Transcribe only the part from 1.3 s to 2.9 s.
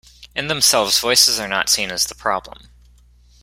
are not seen as the problem.